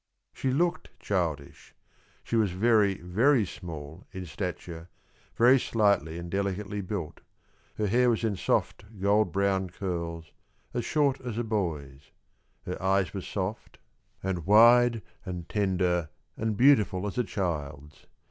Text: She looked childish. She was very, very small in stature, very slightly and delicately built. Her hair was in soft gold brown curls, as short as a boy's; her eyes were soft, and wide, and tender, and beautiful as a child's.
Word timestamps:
She 0.33 0.49
looked 0.49 0.89
childish. 0.99 1.75
She 2.23 2.35
was 2.35 2.53
very, 2.53 2.95
very 3.01 3.45
small 3.45 4.07
in 4.11 4.25
stature, 4.25 4.89
very 5.35 5.59
slightly 5.59 6.17
and 6.17 6.27
delicately 6.31 6.81
built. 6.81 7.21
Her 7.75 7.85
hair 7.85 8.09
was 8.09 8.23
in 8.23 8.35
soft 8.35 8.83
gold 8.99 9.31
brown 9.31 9.69
curls, 9.69 10.31
as 10.73 10.85
short 10.85 11.21
as 11.21 11.37
a 11.37 11.43
boy's; 11.43 12.09
her 12.65 12.81
eyes 12.81 13.13
were 13.13 13.21
soft, 13.21 13.77
and 14.23 14.47
wide, 14.47 15.03
and 15.23 15.47
tender, 15.47 16.09
and 16.35 16.57
beautiful 16.57 17.05
as 17.05 17.19
a 17.19 17.23
child's. 17.23 18.07